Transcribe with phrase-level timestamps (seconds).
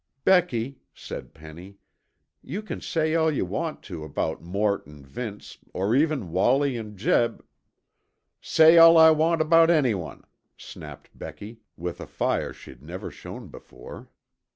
[0.25, 1.77] "Becky," said Penny,
[2.41, 6.97] "you can say all you want to about Mort and Vince, or even Wallie and
[6.97, 7.45] Jeb"
[8.41, 10.23] "Say all I want about anyone!"
[10.57, 14.09] snapped Becky, with a fire she'd never shown before.